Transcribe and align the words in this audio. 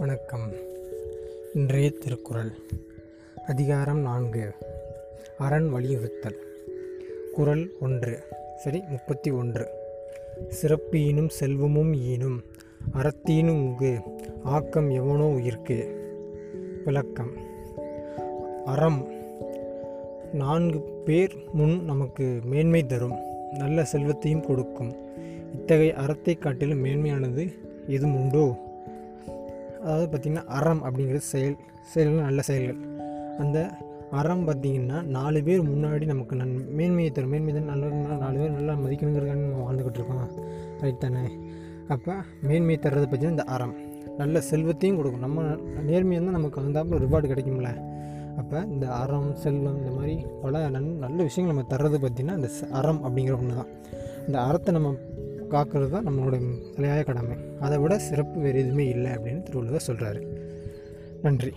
வணக்கம். 0.00 0.52
இன்றைய 1.54 1.90
திருக்குறள். 1.90 2.50
அதிகாரம் 3.46 3.98
நான்கு. 3.98 4.52
அரண் 5.38 5.68
வலியுறுத்தல். 5.68 6.38
குறள் 7.34 7.70
ஒன்று. 7.80 8.22
சரி 8.56 8.82
முப்பத்தி 8.88 9.30
ஒன்று. 9.30 9.68
சிறப்பீனும் 10.62 11.28
செல்வமும் 11.28 11.94
ஈனும் 11.94 12.42
அறத்தீனும் 12.94 13.70
உகு 13.70 14.00
ஆக்கம் 14.42 14.90
எவனோ 14.90 15.26
உயிர்க்கு. 15.26 15.88
விளக்கம். 16.84 17.30
அறம். 18.64 19.08
நான்கு 20.32 20.80
பேர் 20.80 21.44
முன் 21.52 21.84
நமக்கு 21.84 22.40
மேன்மை 22.44 22.86
தரும் 22.86 23.18
நல்ல 23.50 23.84
செல்வத்தையும் 23.84 24.46
கொடுக்கும். 24.46 24.96
இத்தகைய 25.52 25.94
அறத்தை 25.94 26.34
காட்டிலும் 26.34 26.84
மேன்மையானது 26.84 27.52
எதுவும் 27.86 28.16
உண்டோ? 28.16 28.68
அதாவது 29.84 30.06
பார்த்திங்கன்னா 30.06 30.46
அறம் 30.58 30.82
அப்படிங்கிறது 30.84 31.26
செயல் 31.34 31.56
செயல்கள் 31.92 32.26
நல்ல 32.28 32.42
செயல்கள். 32.42 32.80
அந்த 33.38 33.58
அறம் 34.20 34.46
பார்த்திங்கன்னா 34.48 34.98
நாலு 35.16 35.42
பேர் 35.42 35.62
முன்னாடி 35.62 36.04
நமக்கு 36.04 36.36
நன் 36.36 36.54
மேன்மையை 36.78 37.10
தரும். 37.12 37.30
மேன்மை 37.30 37.52
தான் 37.52 37.70
நல்ல 37.72 37.90
நாலு 38.24 38.38
பேர் 38.38 38.56
நல்லா 38.58 38.72
மதிக்கணுங்கிறதுக்காக 38.74 39.42
நம்ம 39.46 39.62
வாழ்ந்துக்கிட்டு 39.66 40.00
இருக்கோம். 40.00 40.30
ரைட் 40.82 40.98
தானே? 40.98 41.24
அப்போ 41.88 42.14
மேன்மையை 42.48 42.78
தர்றதை 42.86 43.04
பார்த்திங்கன்னா 43.04 43.36
இந்த 43.38 43.46
அறம். 43.56 43.74
நல்ல 44.18 44.40
செல்வத்தையும் 44.50 44.98
கொடுக்கும். 44.98 45.20
நம்ம 45.20 45.42
நேர்மையாக 45.82 46.24
தான் 46.24 46.38
நமக்கு 46.38 46.60
வந்தாப்புல 46.62 46.98
ரிவார்டு 47.04 47.30
கிடைக்கும்ல. 47.32 47.70
அப்போ 48.40 48.58
இந்த 48.74 48.86
அறம் 49.02 49.30
செல்வம் 49.36 49.78
இந்த 49.80 49.90
மாதிரி 49.96 50.14
பல 50.42 50.68
நன் 50.68 50.90
நல்ல 50.98 51.18
விஷயங்கள் 51.22 51.54
நம்ம 51.54 51.66
தர்றது 51.72 51.96
பார்த்திங்கன்னா 51.98 52.36
இந்த 52.40 52.50
அறம் 52.80 53.00
அப்படிங்கிற 53.04 53.34
ஒன்று 53.38 53.54
தான் 53.54 53.70
இந்த 54.26 54.38
அறத்தை 54.40 54.70
நம்ம 54.72 54.90
காக்கிறது 55.50 55.90
தான் 55.90 56.06
நம்மளோட 56.06 56.40
தலையாய 56.76 57.04
கடமை. 57.04 57.36
அதை 57.60 57.78
விட 57.78 57.98
சிறப்பு 57.98 58.40
வேறு 58.40 58.58
எதுவுமே 58.58 58.88
இல்லை 58.88 59.10
அப்படின்னு 59.10 59.42
திருவள்ளுவர் 59.42 59.86
சொல்கிறாரு 59.86 60.22
நன்றி. 61.22 61.52